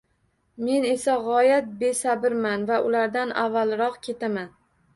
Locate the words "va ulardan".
2.73-3.37